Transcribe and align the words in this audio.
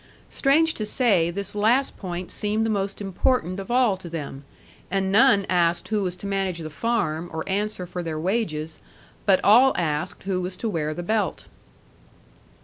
Strange 0.31 0.73
to 0.73 0.83
say, 0.83 1.29
this 1.29 1.53
last 1.53 1.95
point 1.95 2.31
seemed 2.31 2.65
the 2.65 2.71
most 2.71 3.01
important 3.01 3.59
of 3.59 3.69
all 3.69 3.95
to 3.95 4.09
them; 4.09 4.43
and 4.89 5.11
none 5.11 5.45
asked 5.47 5.89
who 5.89 6.01
was 6.01 6.15
to 6.15 6.25
manage 6.25 6.57
the 6.57 6.71
farm, 6.71 7.29
or 7.31 7.47
answer 7.47 7.85
for 7.85 8.01
their 8.01 8.19
wages; 8.19 8.79
but 9.27 9.39
all 9.43 9.73
asked 9.77 10.23
who 10.23 10.41
was 10.41 10.57
to 10.57 10.67
wear 10.67 10.91
the 10.91 11.03
belt. 11.03 11.45